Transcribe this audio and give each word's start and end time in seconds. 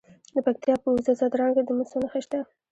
د 0.33 0.35
پکتیا 0.45 0.75
په 0.83 0.89
وزه 0.93 1.11
ځدراڼ 1.19 1.49
کې 1.55 1.63
د 1.65 1.69
مسو 1.77 1.97
نښې 2.01 2.19
شته. 2.25 2.39